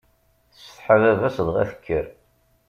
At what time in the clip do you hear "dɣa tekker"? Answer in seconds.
1.47-2.05